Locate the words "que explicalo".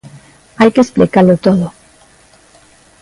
0.73-1.33